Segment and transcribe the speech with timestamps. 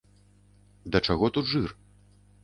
[0.95, 1.69] Да чаго тут жыр?